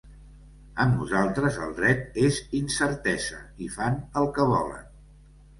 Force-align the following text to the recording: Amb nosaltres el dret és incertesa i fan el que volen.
Amb 0.85 0.95
nosaltres 1.01 1.59
el 1.67 1.75
dret 1.81 2.17
és 2.29 2.39
incertesa 2.63 3.45
i 3.67 3.71
fan 3.77 4.01
el 4.23 4.31
que 4.39 4.49
volen. 4.57 4.85